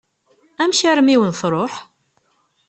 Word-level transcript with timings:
Amek 0.61 0.81
armi 0.91 1.13
i 1.13 1.17
wen-tṛuḥ? 1.19 1.73